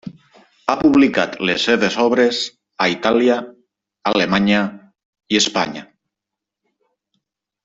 [0.71, 2.39] Ha publicat les seves obres
[2.85, 3.37] a Itàlia,
[4.13, 4.63] Alemanya
[5.37, 5.89] i Espanya.